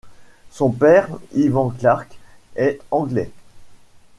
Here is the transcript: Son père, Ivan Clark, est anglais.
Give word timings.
Son 0.49 0.71
père, 0.71 1.09
Ivan 1.33 1.69
Clark, 1.69 2.17
est 2.55 2.81
anglais. 2.89 3.29